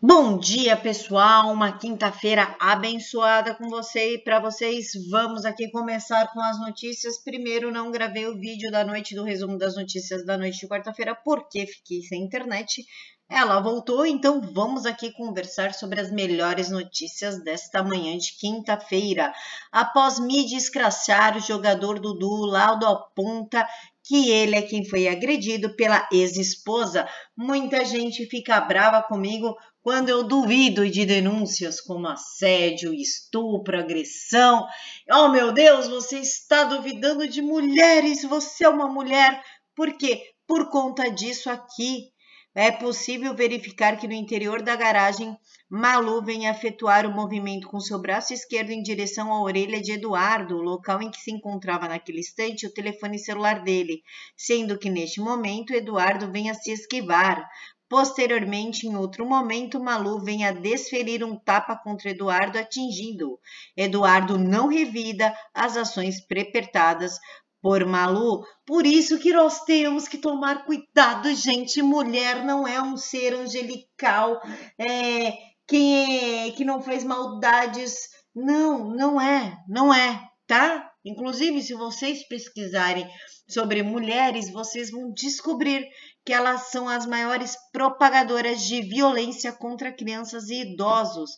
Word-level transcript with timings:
Bom 0.00 0.38
dia, 0.38 0.76
pessoal. 0.76 1.50
Uma 1.50 1.76
quinta-feira 1.76 2.56
abençoada 2.60 3.52
com 3.56 3.68
você 3.68 4.14
e 4.14 4.18
para 4.18 4.38
vocês. 4.38 4.92
Vamos 5.10 5.44
aqui 5.44 5.68
começar 5.72 6.32
com 6.32 6.40
as 6.40 6.60
notícias. 6.60 7.20
Primeiro, 7.24 7.72
não 7.72 7.90
gravei 7.90 8.24
o 8.28 8.38
vídeo 8.38 8.70
da 8.70 8.84
noite 8.84 9.16
do 9.16 9.24
resumo 9.24 9.58
das 9.58 9.74
notícias 9.74 10.24
da 10.24 10.38
noite 10.38 10.60
de 10.60 10.68
quarta-feira 10.68 11.16
porque 11.16 11.66
fiquei 11.66 12.00
sem 12.02 12.22
internet. 12.22 12.84
Ela 13.28 13.60
voltou, 13.60 14.06
então 14.06 14.40
vamos 14.40 14.86
aqui 14.86 15.12
conversar 15.12 15.74
sobre 15.74 16.00
as 16.00 16.10
melhores 16.12 16.70
notícias 16.70 17.42
desta 17.42 17.82
manhã 17.82 18.16
de 18.16 18.38
quinta-feira. 18.38 19.34
Após 19.72 20.20
mídia 20.20 20.56
escrachar 20.56 21.36
o 21.36 21.40
jogador 21.40 21.98
Dudu, 21.98 22.46
Laudo 22.46 22.86
aponta 22.86 23.66
que 24.08 24.30
ele 24.30 24.56
é 24.56 24.62
quem 24.62 24.82
foi 24.88 25.06
agredido 25.06 25.76
pela 25.76 26.08
ex-esposa. 26.10 27.06
Muita 27.36 27.84
gente 27.84 28.24
fica 28.24 28.58
brava 28.58 29.02
comigo 29.02 29.54
quando 29.82 30.08
eu 30.08 30.22
duvido 30.22 30.88
de 30.88 31.06
denúncias 31.06 31.80
como 31.80 32.08
assédio, 32.08 32.92
estupro, 32.92 33.78
agressão. 33.78 34.66
Oh 35.10 35.28
meu 35.28 35.52
Deus, 35.52 35.88
você 35.88 36.18
está 36.18 36.64
duvidando 36.64 37.26
de 37.26 37.40
mulheres, 37.40 38.22
você 38.22 38.64
é 38.64 38.68
uma 38.68 38.88
mulher. 38.88 39.42
Por 39.74 39.96
quê? 39.96 40.22
Por 40.46 40.68
conta 40.70 41.10
disso 41.10 41.48
aqui 41.48 42.10
é 42.54 42.72
possível 42.72 43.36
verificar 43.36 43.96
que 43.96 44.08
no 44.08 44.14
interior 44.14 44.62
da 44.62 44.74
garagem, 44.74 45.38
Malu 45.70 46.24
vem 46.24 46.46
efetuar 46.46 47.06
o 47.06 47.14
movimento 47.14 47.68
com 47.68 47.78
seu 47.78 48.00
braço 48.00 48.34
esquerdo 48.34 48.70
em 48.70 48.82
direção 48.82 49.32
à 49.32 49.40
orelha 49.40 49.80
de 49.80 49.92
Eduardo, 49.92 50.56
o 50.56 50.62
local 50.62 51.00
em 51.00 51.08
que 51.08 51.20
se 51.20 51.30
encontrava 51.30 51.86
naquele 51.86 52.18
instante 52.18 52.66
o 52.66 52.74
telefone 52.74 53.16
celular 53.16 53.62
dele, 53.62 54.02
sendo 54.36 54.76
que 54.76 54.90
neste 54.90 55.20
momento 55.20 55.72
Eduardo 55.72 56.32
vem 56.32 56.50
a 56.50 56.54
se 56.54 56.72
esquivar. 56.72 57.48
Posteriormente, 57.88 58.86
em 58.86 58.96
outro 58.96 59.24
momento, 59.26 59.80
Malu 59.80 60.20
vem 60.20 60.44
a 60.44 60.52
desferir 60.52 61.24
um 61.24 61.36
tapa 61.36 61.74
contra 61.74 62.10
Eduardo, 62.10 62.58
atingindo-o. 62.58 63.38
Eduardo 63.76 64.38
não 64.38 64.68
revida 64.68 65.34
as 65.54 65.76
ações 65.76 66.20
prepertadas 66.20 67.18
por 67.62 67.84
Malu. 67.86 68.44
Por 68.66 68.86
isso 68.86 69.18
que 69.18 69.32
nós 69.32 69.64
temos 69.64 70.06
que 70.06 70.18
tomar 70.18 70.64
cuidado, 70.64 71.34
gente. 71.34 71.80
Mulher 71.82 72.44
não 72.44 72.66
é 72.66 72.80
um 72.80 72.96
ser 72.96 73.34
angelical, 73.34 74.40
é, 74.78 75.32
que, 75.66 76.46
é, 76.46 76.50
que 76.50 76.64
não 76.64 76.82
faz 76.82 77.02
maldades. 77.04 78.08
Não, 78.34 78.90
não 78.90 79.20
é, 79.20 79.56
não 79.66 79.92
é, 79.92 80.20
tá? 80.46 80.88
Inclusive, 81.04 81.62
se 81.62 81.74
vocês 81.74 82.26
pesquisarem 82.28 83.08
sobre 83.48 83.82
mulheres, 83.82 84.50
vocês 84.50 84.90
vão 84.90 85.10
descobrir 85.12 85.88
que 86.28 86.32
elas 86.34 86.64
são 86.64 86.86
as 86.86 87.06
maiores 87.06 87.56
propagadoras 87.72 88.60
de 88.60 88.82
violência 88.82 89.50
contra 89.50 89.90
crianças 89.90 90.50
e 90.50 90.60
idosos. 90.60 91.30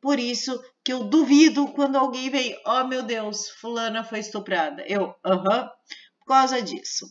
Por 0.00 0.20
isso 0.20 0.62
que 0.84 0.92
eu 0.92 1.02
duvido 1.02 1.66
quando 1.72 1.96
alguém 1.96 2.30
vem, 2.30 2.56
oh 2.64 2.84
meu 2.84 3.02
Deus, 3.02 3.50
fulana 3.60 4.04
foi 4.04 4.20
estuprada. 4.20 4.84
Eu, 4.86 5.12
aham, 5.24 5.42
uh 5.42 5.64
-huh, 5.64 5.70
por 6.20 6.26
causa 6.26 6.62
disso. 6.62 7.06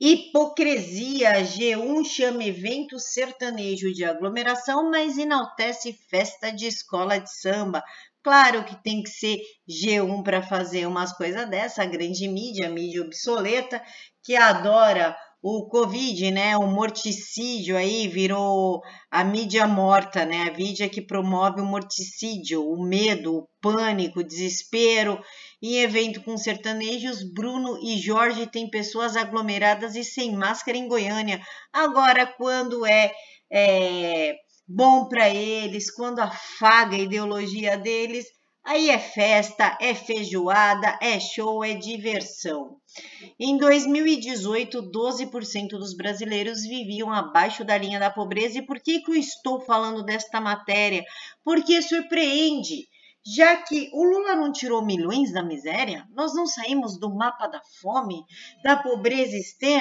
Hipocrisia, 0.00 1.42
G1 1.44 2.06
chama 2.06 2.42
evento 2.42 2.98
sertanejo 2.98 3.92
de 3.92 4.02
aglomeração, 4.02 4.90
mas 4.90 5.18
enaltece 5.18 5.92
festa 6.08 6.50
de 6.50 6.66
escola 6.66 7.18
de 7.18 7.30
samba. 7.30 7.84
Claro 8.22 8.64
que 8.64 8.82
tem 8.82 9.02
que 9.02 9.10
ser 9.10 9.36
G1 9.68 10.22
para 10.22 10.42
fazer 10.42 10.86
umas 10.86 11.12
coisas 11.12 11.46
dessa, 11.50 11.82
a 11.82 11.86
grande 11.86 12.26
mídia, 12.26 12.68
a 12.68 12.70
mídia 12.70 13.02
obsoleta, 13.02 13.84
que 14.22 14.34
adora 14.34 15.14
o 15.46 15.66
Covid, 15.66 16.30
né, 16.30 16.56
o 16.56 16.66
morticídio 16.66 17.76
aí 17.76 18.08
virou 18.08 18.80
a 19.10 19.22
mídia 19.22 19.66
morta, 19.66 20.24
né, 20.24 20.48
a 20.48 20.56
mídia 20.56 20.88
que 20.88 21.02
promove 21.02 21.60
o 21.60 21.66
morticídio, 21.66 22.66
o 22.66 22.82
medo, 22.82 23.36
o 23.36 23.48
pânico, 23.60 24.20
o 24.20 24.24
desespero. 24.24 25.22
Em 25.62 25.82
evento 25.82 26.22
com 26.22 26.38
sertanejos, 26.38 27.22
Bruno 27.22 27.78
e 27.82 27.98
Jorge 27.98 28.46
têm 28.46 28.70
pessoas 28.70 29.18
aglomeradas 29.18 29.96
e 29.96 30.02
sem 30.02 30.34
máscara 30.34 30.78
em 30.78 30.88
Goiânia. 30.88 31.38
Agora, 31.70 32.26
quando 32.26 32.86
é, 32.86 33.12
é 33.52 34.36
bom 34.66 35.06
para 35.10 35.28
eles, 35.28 35.90
quando 35.90 36.20
afaga 36.20 36.96
a 36.96 37.00
ideologia 37.00 37.76
deles, 37.76 38.24
Aí 38.66 38.88
é 38.88 38.98
festa, 38.98 39.76
é 39.78 39.94
feijoada, 39.94 40.98
é 41.02 41.20
show, 41.20 41.62
é 41.62 41.74
diversão. 41.74 42.78
Em 43.38 43.56
2018, 43.58 44.90
12% 44.90 45.68
dos 45.70 45.94
brasileiros 45.96 46.62
viviam 46.62 47.12
abaixo 47.12 47.64
da 47.64 47.76
linha 47.76 47.98
da 47.98 48.10
pobreza. 48.10 48.58
E 48.58 48.66
por 48.66 48.80
que, 48.80 49.00
que 49.00 49.10
eu 49.10 49.16
estou 49.16 49.60
falando 49.60 50.04
desta 50.04 50.40
matéria? 50.40 51.04
Porque 51.44 51.82
surpreende. 51.82 52.88
Já 53.26 53.56
que 53.56 53.88
o 53.94 54.04
Lula 54.04 54.36
não 54.36 54.52
tirou 54.52 54.84
milhões 54.84 55.32
da 55.32 55.42
miséria, 55.42 56.06
nós 56.10 56.34
não 56.34 56.46
saímos 56.46 56.98
do 56.98 57.14
mapa 57.14 57.46
da 57.46 57.60
fome, 57.80 58.22
da 58.62 58.76
pobreza 58.76 59.34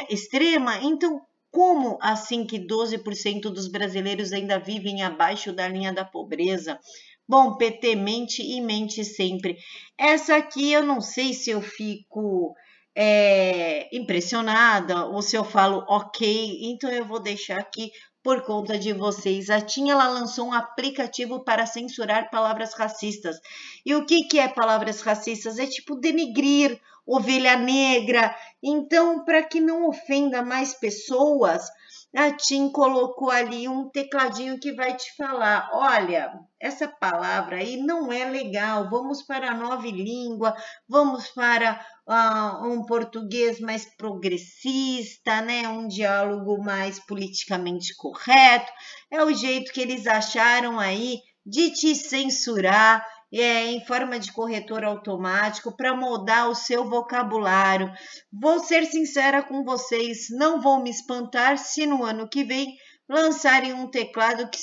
extrema, 0.10 0.78
então 0.82 1.22
como 1.52 2.00
assim 2.02 2.46
que 2.46 2.58
12% 2.58 3.42
dos 3.52 3.68
brasileiros 3.68 4.32
ainda 4.32 4.58
vivem 4.58 5.04
abaixo 5.04 5.54
da 5.54 5.68
linha 5.68 5.94
da 5.94 6.04
pobreza? 6.06 6.80
Bom, 7.28 7.56
PT 7.58 7.96
mente 7.96 8.42
e 8.42 8.60
mente 8.60 9.06
sempre. 9.06 9.58
Essa 9.98 10.38
aqui 10.38 10.72
eu 10.72 10.82
não 10.82 11.00
sei 11.00 11.34
se 11.34 11.52
eu 11.52 11.62
fico 11.62 12.56
é, 12.96 13.90
impressionada 13.96 15.06
ou 15.06 15.22
se 15.22 15.36
eu 15.36 15.44
falo 15.44 15.84
ok, 15.88 16.60
então 16.64 16.90
eu 16.90 17.06
vou 17.06 17.20
deixar 17.20 17.60
aqui 17.60 17.92
por 18.24 18.42
conta 18.42 18.80
de 18.80 18.94
vocês. 18.94 19.50
A 19.50 19.60
TIM 19.60 19.90
ela 19.90 20.08
lançou 20.08 20.48
um 20.48 20.54
aplicativo 20.54 21.44
para 21.44 21.66
censurar 21.66 22.30
palavras 22.32 22.74
racistas. 22.74 23.40
E 23.86 23.94
o 23.94 24.06
que, 24.06 24.24
que 24.24 24.40
é 24.40 24.48
palavras 24.48 25.02
racistas? 25.02 25.60
É 25.60 25.68
tipo 25.68 25.96
denigrir, 25.96 26.80
ovelha 27.06 27.58
negra. 27.58 28.34
Então, 28.64 29.26
para 29.26 29.44
que 29.44 29.60
não 29.60 29.90
ofenda 29.90 30.42
mais 30.42 30.74
pessoas, 30.74 31.70
a 32.16 32.32
Tim 32.32 32.70
colocou 32.70 33.32
ali 33.32 33.68
um 33.68 33.90
tecladinho 33.90 34.60
que 34.60 34.72
vai 34.72 34.96
te 34.96 35.16
falar: 35.18 35.70
olha, 35.74 36.32
essa 36.60 36.88
palavra 36.88 37.58
aí 37.58 37.78
não 37.78 38.12
é 38.12 38.24
legal, 38.24 38.90
vamos 38.90 39.24
para 39.24 39.50
a 39.50 39.58
nova 39.58 39.88
língua, 39.88 40.56
vamos 40.88 41.28
para 41.30 41.84
uh, 42.08 42.68
um 42.68 42.86
português 42.86 43.60
mais 43.60 43.86
progressista, 43.96 45.42
né? 45.42 45.68
um 45.68 45.88
diálogo 45.88 46.64
mais 46.64 47.00
politicamente 47.00 47.96
correto. 47.96 48.72
É 49.12 49.24
o 49.24 49.34
jeito 49.34 49.72
que 49.72 49.82
eles 49.82 50.08
acharam 50.08 50.80
aí 50.80 51.20
de 51.46 51.72
te 51.72 51.96
censurar 51.96 53.06
é, 53.34 53.66
em 53.66 53.84
forma 53.86 54.20
de 54.20 54.32
corretor 54.32 54.84
automático 54.84 55.76
para 55.76 55.96
moldar 55.96 56.50
o 56.50 56.56
seu 56.56 56.88
vocabulário. 56.88 57.92
Vou 58.32 58.60
ser 58.60 58.86
sincera 58.86 59.42
com 59.42 59.64
vocês, 59.64 60.28
não 60.30 60.62
vou 60.62 60.82
me 60.82 60.92
espantar 60.92 61.58
se 61.58 61.86
no 61.88 62.04
ano 62.04 62.30
que 62.30 62.44
vem 62.44 62.78
lançarem 63.10 63.74
um 63.74 63.90
teclado 63.90 64.50
que, 64.50 64.60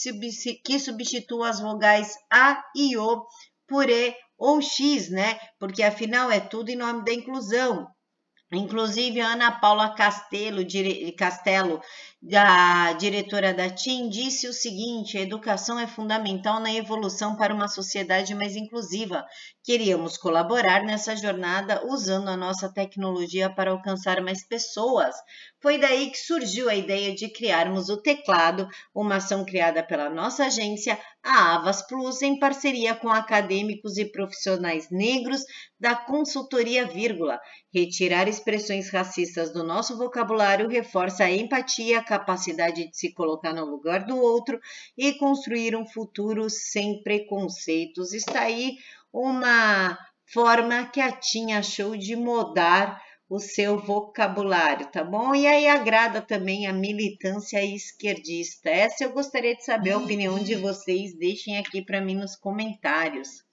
que 0.64 0.78
substitua 0.78 1.48
as 1.48 1.60
vogais 1.60 2.14
A 2.32 2.62
e 2.74 2.96
O 2.96 3.26
por 3.68 3.88
E 3.88 4.14
ou 4.40 4.62
X, 4.62 5.10
né? 5.10 5.38
Porque 5.58 5.82
afinal 5.82 6.30
é 6.30 6.40
tudo 6.40 6.70
em 6.70 6.76
nome 6.76 7.04
da 7.04 7.12
inclusão. 7.12 7.86
Inclusive, 8.50 9.20
Ana 9.20 9.52
Paula 9.52 9.94
Castelo, 9.94 10.64
dire... 10.64 11.12
Castelo, 11.12 11.80
a 12.34 12.92
diretora 12.98 13.54
da 13.54 13.70
TIM, 13.70 14.10
disse 14.10 14.46
o 14.46 14.52
seguinte: 14.52 15.16
a 15.16 15.22
educação 15.22 15.78
é 15.78 15.86
fundamental 15.86 16.60
na 16.60 16.70
evolução 16.70 17.34
para 17.34 17.54
uma 17.54 17.66
sociedade 17.66 18.34
mais 18.34 18.56
inclusiva. 18.56 19.24
Queríamos 19.64 20.18
colaborar 20.18 20.82
nessa 20.84 21.16
jornada 21.16 21.82
usando 21.86 22.28
a 22.28 22.36
nossa 22.36 22.70
tecnologia 22.70 23.48
para 23.48 23.70
alcançar 23.70 24.20
mais 24.20 24.46
pessoas. 24.46 25.14
Foi 25.62 25.78
daí 25.78 26.10
que 26.10 26.18
surgiu 26.18 26.68
a 26.68 26.74
ideia 26.74 27.14
de 27.14 27.28
criarmos 27.28 27.88
o 27.88 28.00
teclado, 28.00 28.68
uma 28.94 29.16
ação 29.16 29.44
criada 29.44 29.82
pela 29.82 30.10
nossa 30.10 30.46
agência, 30.46 30.98
a 31.22 31.56
Avas 31.56 31.86
Plus, 31.86 32.22
em 32.22 32.38
parceria 32.38 32.94
com 32.94 33.10
acadêmicos 33.10 33.98
e 33.98 34.04
profissionais 34.06 34.90
negros 34.90 35.42
da 35.78 35.94
consultoria 35.94 36.86
vírgula. 36.86 37.38
Retirar 37.72 38.26
expressões 38.26 38.90
racistas 38.90 39.52
do 39.52 39.62
nosso 39.62 39.96
vocabulário 39.96 40.68
reforça 40.68 41.24
a 41.24 41.30
empatia, 41.30 42.02
capacidade 42.10 42.90
de 42.90 42.96
se 42.96 43.12
colocar 43.12 43.52
no 43.52 43.64
lugar 43.64 44.04
do 44.04 44.18
outro 44.18 44.60
e 44.98 45.12
construir 45.12 45.76
um 45.76 45.86
futuro 45.86 46.50
sem 46.50 47.00
preconceitos. 47.04 48.12
Está 48.12 48.40
aí 48.40 48.78
uma 49.12 49.96
forma 50.26 50.86
que 50.86 51.00
a 51.00 51.12
Tim 51.12 51.52
achou 51.52 51.96
de 51.96 52.16
mudar 52.16 53.00
o 53.28 53.38
seu 53.38 53.78
vocabulário, 53.78 54.90
tá 54.90 55.04
bom? 55.04 55.36
E 55.36 55.46
aí 55.46 55.68
agrada 55.68 56.20
também 56.20 56.66
a 56.66 56.72
militância 56.72 57.64
esquerdista. 57.64 58.68
Essa 58.68 59.04
eu 59.04 59.12
gostaria 59.12 59.54
de 59.54 59.64
saber 59.64 59.92
a 59.92 59.98
opinião 59.98 60.36
de 60.42 60.56
vocês, 60.56 61.16
deixem 61.16 61.58
aqui 61.58 61.80
para 61.80 62.00
mim 62.00 62.16
nos 62.16 62.34
comentários. 62.34 63.49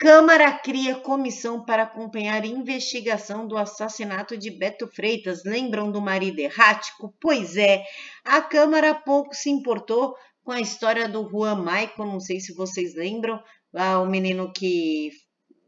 Câmara 0.00 0.50
cria 0.50 0.94
comissão 0.94 1.62
para 1.62 1.82
acompanhar 1.82 2.46
investigação 2.46 3.46
do 3.46 3.58
assassinato 3.58 4.34
de 4.34 4.50
Beto 4.50 4.88
Freitas. 4.88 5.44
Lembram 5.44 5.92
do 5.92 6.00
marido 6.00 6.38
errático? 6.38 7.14
Pois 7.20 7.54
é, 7.58 7.84
a 8.24 8.40
Câmara 8.40 8.94
pouco 8.94 9.34
se 9.34 9.50
importou 9.50 10.14
com 10.42 10.52
a 10.52 10.60
história 10.60 11.06
do 11.06 11.28
Juan 11.28 11.56
Michael, 11.56 12.10
não 12.10 12.18
sei 12.18 12.40
se 12.40 12.54
vocês 12.54 12.94
lembram, 12.94 13.38
lá 13.70 14.00
o 14.00 14.08
menino 14.08 14.50
que, 14.54 15.10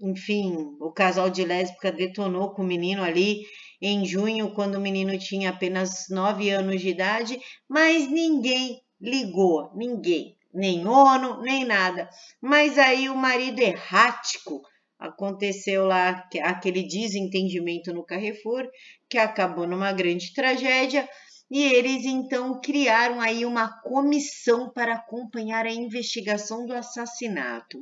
enfim, 0.01 0.57
o 0.81 0.91
casal 0.91 1.29
de 1.29 1.45
lésbica 1.45 1.93
detonou 1.93 2.55
com 2.55 2.63
o 2.63 2.67
menino 2.67 3.03
ali 3.03 3.43
em 3.83 4.07
junho, 4.07 4.55
quando 4.55 4.77
o 4.77 4.81
menino 4.81 5.19
tinha 5.19 5.51
apenas 5.51 6.07
9 6.09 6.49
anos 6.49 6.81
de 6.81 6.89
idade, 6.89 7.39
mas 7.69 8.11
ninguém 8.11 8.81
ligou, 8.99 9.71
ninguém 9.77 10.39
nem 10.53 10.87
ONU, 10.87 11.41
nem 11.41 11.65
nada. 11.65 12.09
Mas 12.41 12.79
aí 12.79 13.09
o 13.09 13.17
marido 13.17 13.61
errático 13.61 14.61
aconteceu 14.99 15.87
lá 15.87 16.29
aquele 16.43 16.87
desentendimento 16.87 17.93
no 17.93 18.05
Carrefour, 18.05 18.69
que 19.09 19.19
acabou 19.19 19.67
numa 19.67 19.93
grande 19.93 20.33
tragédia, 20.33 21.09
e 21.51 21.63
eles 21.65 22.05
então 22.05 22.61
criaram 22.61 23.21
aí 23.21 23.45
uma 23.45 23.81
comissão 23.83 24.73
para 24.73 24.95
acompanhar 24.95 25.67
a 25.67 25.73
investigação 25.73 26.65
do 26.65 26.73
assassinato. 26.73 27.79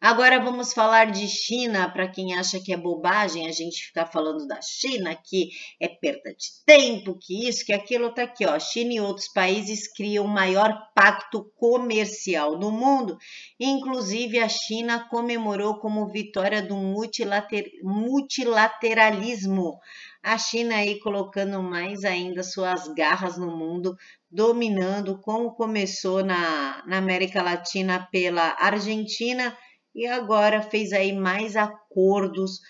Agora 0.00 0.38
vamos 0.38 0.72
falar 0.72 1.10
de 1.10 1.26
China, 1.26 1.90
para 1.90 2.06
quem 2.06 2.34
acha 2.34 2.60
que 2.60 2.72
é 2.72 2.76
bobagem 2.76 3.46
a 3.46 3.52
gente 3.52 3.86
ficar 3.86 4.06
falando 4.06 4.46
da 4.46 4.60
China, 4.60 5.16
que 5.16 5.48
é 5.80 5.88
perda 5.88 6.30
de 6.30 6.62
tempo, 6.66 7.18
que 7.18 7.48
isso, 7.48 7.64
que 7.64 7.72
aquilo 7.72 8.12
tá 8.12 8.24
aqui, 8.24 8.44
ó. 8.44 8.58
China 8.58 8.92
e 8.92 9.00
outros 9.00 9.28
países 9.28 9.90
criam 9.92 10.24
o 10.24 10.28
maior 10.28 10.76
pacto 10.94 11.50
comercial 11.56 12.58
do 12.58 12.70
mundo. 12.70 13.16
Inclusive 13.58 14.38
a 14.38 14.48
China 14.48 15.08
comemorou 15.08 15.78
como 15.78 16.08
vitória 16.08 16.60
do 16.60 16.76
multilater... 16.76 17.70
multilateralismo. 17.82 19.78
A 20.22 20.38
China 20.38 20.76
aí 20.76 20.98
colocando 21.00 21.62
mais 21.62 22.04
ainda 22.04 22.42
suas 22.42 22.88
garras 22.94 23.36
no 23.36 23.56
mundo, 23.56 23.94
dominando, 24.30 25.20
como 25.20 25.54
começou 25.54 26.24
na, 26.24 26.82
na 26.86 26.98
América 26.98 27.42
Latina 27.42 28.08
pela 28.10 28.56
Argentina 28.58 29.56
e 29.94 30.06
agora 30.06 30.62
fez 30.62 30.92
aí 30.92 31.12
mais 31.12 31.56
acordos, 31.56 32.60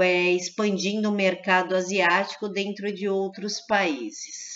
é, 0.00 0.32
expandindo 0.32 1.08
o 1.08 1.14
mercado 1.14 1.74
asiático 1.74 2.48
dentro 2.48 2.92
de 2.92 3.08
outros 3.08 3.60
países. 3.60 4.54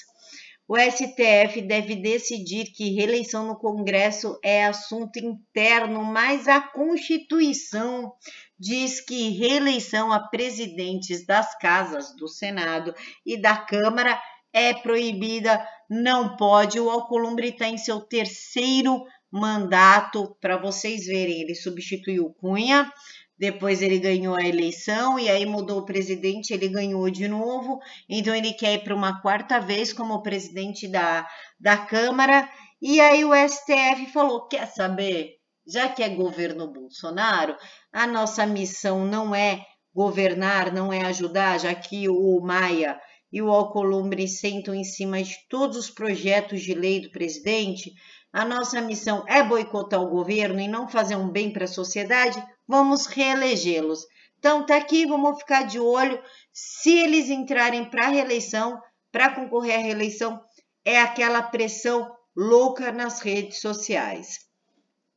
O 0.71 0.77
STF 0.77 1.63
deve 1.63 1.97
decidir 1.97 2.67
que 2.67 2.95
reeleição 2.95 3.47
no 3.47 3.57
Congresso 3.57 4.39
é 4.45 4.67
assunto 4.67 5.19
interno, 5.19 6.05
mas 6.05 6.47
a 6.47 6.61
Constituição 6.61 8.13
diz 8.59 9.01
que 9.01 9.31
reeleição 9.31 10.13
a 10.13 10.21
presidentes 10.29 11.25
das 11.25 11.57
casas 11.57 12.15
do 12.15 12.29
Senado 12.29 12.95
e 13.25 13.41
da 13.41 13.57
Câmara 13.57 14.21
é 14.53 14.75
proibida, 14.75 15.67
não 15.89 16.37
pode. 16.37 16.79
O 16.79 16.91
Alcolumbre 16.91 17.49
está 17.49 17.67
em 17.67 17.79
seu 17.79 18.01
terceiro 18.01 19.07
mandato 19.31 20.37
para 20.41 20.57
vocês 20.57 21.07
verem. 21.07 21.43
Ele 21.43 21.55
substituiu 21.55 22.35
Cunha, 22.41 22.91
depois 23.39 23.83
ele 23.83 23.99
ganhou 23.99 24.35
a 24.35 24.47
eleição 24.47 25.19
e 25.19 25.29
aí 25.29 25.47
mudou 25.47 25.79
o 25.79 25.85
presidente, 25.85 26.53
ele 26.53 26.69
ganhou 26.69 27.09
de 27.09 27.29
novo. 27.29 27.79
Então 28.09 28.35
ele 28.35 28.53
quer 28.53 28.75
ir 28.75 28.85
para 28.85 28.95
uma 28.95 29.21
quarta 29.21 29.61
vez 29.61 29.93
como 29.93 30.23
presidente 30.23 30.89
da, 30.89 31.27
da 31.59 31.77
Câmara. 31.77 32.49
E 32.83 33.01
aí 33.01 33.25
o 33.25 33.33
STF 33.33 34.07
falou: 34.13 34.49
quer 34.49 34.67
saber? 34.67 35.37
Já 35.67 35.89
que 35.89 36.03
é 36.03 36.09
governo 36.09 36.73
Bolsonaro, 36.73 37.55
a 37.93 38.07
nossa 38.07 38.47
missão 38.47 39.05
não 39.05 39.35
é 39.35 39.61
governar, 39.95 40.73
não 40.73 40.93
é 40.93 41.05
ajudar, 41.05 41.61
já 41.61 41.75
que 41.75 42.09
o 42.09 42.41
Maia 42.41 42.99
e 43.31 43.43
o 43.43 43.51
Alcolumbre 43.51 44.27
sentam 44.27 44.75
em 44.75 44.85
cima 44.85 45.23
de 45.23 45.35
todos 45.49 45.77
os 45.77 45.91
projetos 45.91 46.63
de 46.63 46.73
lei 46.73 47.01
do 47.01 47.11
presidente, 47.11 47.93
a 48.33 48.45
nossa 48.45 48.81
missão 48.81 49.25
é 49.27 49.43
boicotar 49.43 50.01
o 50.01 50.11
governo 50.11 50.61
e 50.61 50.69
não 50.69 50.89
fazer 50.89 51.17
um 51.17 51.29
bem 51.29 51.53
para 51.53 51.65
a 51.65 51.69
sociedade, 51.69 52.43
vamos 52.67 53.07
reelegê-los. 53.07 54.07
Então, 54.39 54.65
tá 54.67 54.77
aqui, 54.77 55.07
vamos 55.07 55.39
ficar 55.39 55.63
de 55.63 55.81
olho. 55.81 56.23
Se 56.53 56.91
eles 56.91 57.31
entrarem 57.31 57.87
para 57.87 58.07
a 58.07 58.11
reeleição, 58.11 58.81
para 59.11 59.35
concorrer 59.35 59.77
à 59.77 59.79
reeleição, 59.79 60.41
é 60.85 61.01
aquela 61.01 61.43
pressão 61.43 62.15
louca 62.37 62.93
nas 62.93 63.21
redes 63.21 63.61
sociais. 63.61 64.39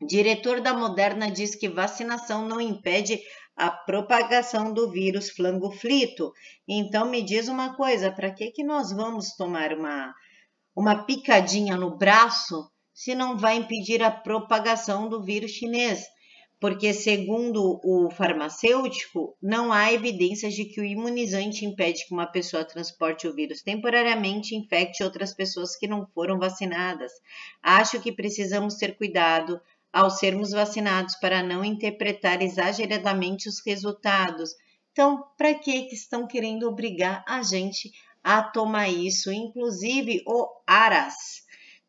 Diretor 0.02 0.62
da 0.62 0.74
Moderna 0.74 1.30
diz 1.30 1.54
que 1.54 1.70
vacinação 1.70 2.48
não 2.48 2.60
impede 2.60 3.20
a 3.56 3.70
propagação 3.70 4.74
do 4.74 4.90
vírus 4.90 5.30
flangoflito. 5.30 6.32
Então, 6.68 7.06
me 7.06 7.22
diz 7.22 7.48
uma 7.48 7.76
coisa: 7.76 8.12
para 8.12 8.32
que, 8.32 8.50
que 8.52 8.64
nós 8.64 8.92
vamos 8.92 9.36
tomar 9.36 9.74
uma, 9.74 10.12
uma 10.76 11.04
picadinha 11.06 11.78
no 11.78 11.96
braço 11.96 12.72
se 12.94 13.16
não 13.16 13.38
vai 13.38 13.58
impedir 13.58 14.04
a 14.04 14.12
propagação 14.12 15.08
do 15.08 15.24
vírus 15.24 15.52
chinês, 15.52 16.06
porque, 16.62 16.94
segundo 16.94 17.80
o 17.84 18.12
farmacêutico, 18.12 19.36
não 19.42 19.74
há 19.74 19.92
evidências 19.92 20.54
de 20.54 20.66
que 20.66 20.80
o 20.80 20.86
imunizante 20.86 21.66
impede 21.66 22.06
que 22.06 22.14
uma 22.14 22.28
pessoa 22.28 22.64
transporte 22.64 23.28
o 23.28 23.34
vírus 23.34 23.64
temporariamente 23.64 24.54
e 24.54 24.60
infecte 24.60 25.04
outras 25.04 25.34
pessoas 25.34 25.76
que 25.76 25.88
não 25.88 26.06
foram 26.14 26.38
vacinadas. 26.38 27.12
Acho 27.64 28.00
que 28.00 28.12
precisamos 28.12 28.76
ter 28.76 28.96
cuidado 28.96 29.60
ao 29.92 30.12
sermos 30.12 30.52
vacinados 30.52 31.16
para 31.16 31.42
não 31.42 31.66
interpretar 31.66 32.44
exageradamente 32.44 33.50
os 33.50 33.60
resultados. 33.66 34.52
Então, 34.92 35.24
para 35.36 35.56
que 35.56 35.72
estão 35.92 36.28
querendo 36.28 36.68
obrigar 36.68 37.24
a 37.28 37.42
gente 37.42 37.92
a 38.24 38.44
tomar 38.44 38.88
isso? 38.88 39.32
Inclusive 39.32 40.22
o 40.28 40.48
Aras 40.68 41.42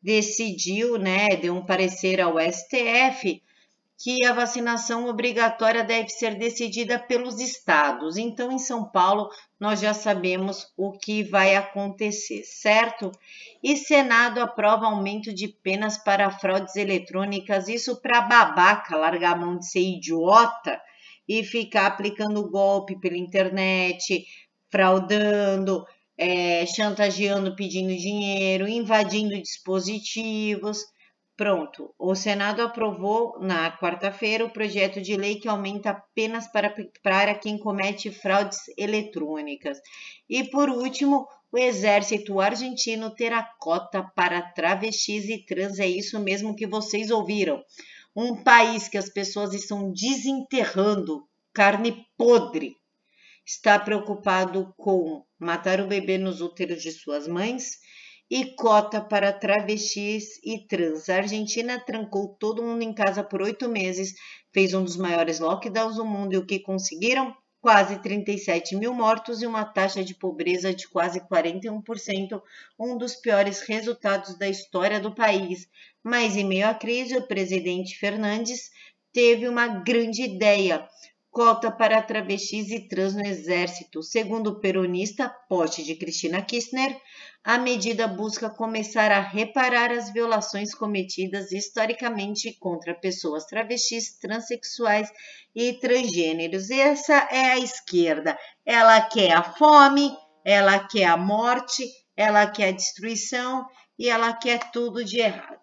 decidiu, 0.03 0.99
né, 0.99 1.29
deu 1.41 1.55
um 1.55 1.65
parecer 1.65 2.21
ao 2.21 2.35
STF 2.41 3.43
que 4.03 4.25
a 4.25 4.33
vacinação 4.33 5.07
obrigatória 5.07 5.85
deve 5.85 6.09
ser 6.09 6.35
decidida 6.35 6.99
pelos 6.99 7.39
estados. 7.39 8.17
Então, 8.17 8.51
em 8.51 8.59
São 8.59 8.85
Paulo, 8.85 9.31
nós 9.61 9.81
já 9.81 9.95
sabemos 9.95 10.67
o 10.77 10.91
que 10.91 11.23
vai 11.23 11.55
acontecer, 11.55 12.43
certo? 12.43 13.13
E 13.63 13.77
Senado 13.77 14.41
aprova 14.41 14.87
aumento 14.87 15.33
de 15.33 15.47
penas 15.47 15.97
para 15.97 16.33
fraudes 16.33 16.75
eletrônicas, 16.75 17.69
isso 17.69 18.01
para 18.03 18.23
babaca 18.23 18.97
largar 18.97 19.35
a 19.35 19.39
mão 19.39 19.57
de 19.57 19.69
ser 19.69 19.83
idiota 19.83 20.81
e 21.29 21.45
ficar 21.45 21.87
aplicando 21.87 22.51
golpe 22.51 22.99
pela 22.99 23.17
internet, 23.17 24.27
fraudando, 24.69 25.87
é, 26.17 26.67
chantageando, 26.67 27.57
pedindo 27.57 27.95
dinheiro, 27.97 28.69
invadindo 28.69 29.41
dispositivos. 29.41 30.79
Pronto, 31.37 31.95
o 31.99 32.15
Senado 32.15 32.61
aprovou 32.63 33.39
na 33.41 33.77
quarta-feira 33.77 34.45
o 34.45 34.53
projeto 34.53 35.01
de 35.01 35.17
lei 35.17 35.37
que 35.37 35.49
aumenta 35.49 35.91
apenas 35.91 36.47
para, 36.53 36.75
para 37.03 37.35
quem 37.35 37.59
comete 37.59 38.11
fraudes 38.11 38.61
eletrônicas. 38.77 39.79
E 40.29 40.45
por 40.45 40.69
último, 40.69 41.27
o 41.51 41.59
exército 41.59 42.41
argentino 42.41 43.15
terá 43.15 43.43
cota 43.59 44.03
para 44.15 44.43
travestis 44.53 45.29
e 45.29 45.45
trans. 45.45 45.79
É 45.79 45.87
isso 45.87 46.21
mesmo 46.21 46.55
que 46.55 46.67
vocês 46.67 47.11
ouviram. 47.11 47.63
Um 48.15 48.43
país 48.43 48.89
que 48.89 48.99
as 48.99 49.09
pessoas 49.09 49.55
estão 49.55 49.91
desenterrando 49.93 51.27
carne 51.53 52.07
podre 52.17 52.77
está 53.45 53.79
preocupado 53.79 54.73
com 54.77 55.25
matar 55.43 55.81
o 55.81 55.89
bebê 55.89 56.17
nos 56.17 56.41
úteros 56.41 56.83
de 56.83 56.93
suas 56.93 57.27
mães 57.27 57.79
e 58.31 58.55
cota 58.55 59.01
para 59.01 59.33
travestis 59.33 60.39
e 60.43 60.67
trans. 60.67 61.09
A 61.09 61.17
Argentina 61.17 61.79
trancou 61.79 62.37
todo 62.39 62.63
mundo 62.63 62.83
em 62.83 62.95
casa 62.95 63.23
por 63.23 63.43
oito 63.43 63.69
meses, 63.69 64.15
fez 64.55 64.73
um 64.73 64.85
dos 64.85 64.97
maiores 64.97 65.39
lockdowns 65.39 65.97
do 65.97 66.05
mundo 66.05 66.33
e 66.33 66.39
o 66.39 66.47
que 66.47 66.61
conseguiram? 66.61 67.37
Quase 67.61 68.01
37 68.01 68.75
mil 68.75 68.95
mortos 68.95 69.43
e 69.43 69.47
uma 69.47 69.65
taxa 69.65 70.03
de 70.03 70.15
pobreza 70.15 70.75
de 70.75 70.89
quase 70.89 71.21
41%, 71.21 72.43
um 72.79 72.97
dos 72.97 73.15
piores 73.17 73.61
resultados 73.61 74.37
da 74.39 74.49
história 74.49 74.99
do 74.99 75.15
país. 75.15 75.69
Mas, 76.03 76.37
em 76.37 76.45
meio 76.45 76.67
à 76.67 76.75
crise, 76.75 77.17
o 77.17 77.29
presidente 77.29 77.99
Fernandes 77.99 78.71
teve 79.13 79.47
uma 79.47 79.69
grande 79.69 80.23
ideia 80.23 80.89
cota 81.33 81.71
para 81.73 82.03
travestis 82.03 82.71
e 82.71 82.87
trans 82.87 83.15
no 83.15 83.27
Exército. 83.27 84.03
Segundo 84.03 84.49
o 84.51 84.61
peronista 84.61 85.35
poste 85.49 85.83
de 85.83 85.95
Cristina 85.95 86.43
Kirchner, 86.43 86.95
a 87.43 87.57
medida 87.57 88.07
busca 88.07 88.51
começar 88.51 89.11
a 89.11 89.19
reparar 89.19 89.91
as 89.91 90.13
violações 90.13 90.75
cometidas 90.75 91.51
historicamente 91.51 92.53
contra 92.61 92.95
pessoas 92.95 93.47
travestis, 93.47 94.19
transexuais 94.19 95.09
e 95.55 95.73
transgêneros. 95.73 96.71
Essa 96.71 97.27
é 97.31 97.53
a 97.53 97.59
esquerda. 97.59 98.39
Ela 98.65 99.01
quer 99.01 99.33
a 99.33 99.43
fome, 99.43 100.15
ela 100.45 100.87
quer 100.87 101.07
a 101.07 101.17
morte, 101.17 101.83
ela 102.15 102.47
quer 102.47 102.69
a 102.69 102.73
destruição 102.73 103.67
e 103.99 104.11
ela 104.11 104.35
quer 104.35 104.71
tudo 104.71 105.03
de 105.03 105.19
errado. 105.19 105.63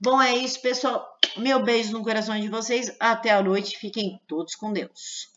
Bom, 0.00 0.22
é 0.22 0.36
isso, 0.36 0.62
pessoal. 0.62 1.09
Meu 1.36 1.62
beijo 1.62 1.92
no 1.92 2.02
coração 2.02 2.38
de 2.38 2.48
vocês. 2.48 2.94
Até 2.98 3.30
a 3.30 3.42
noite. 3.42 3.78
Fiquem 3.78 4.20
todos 4.26 4.54
com 4.54 4.72
Deus. 4.72 5.29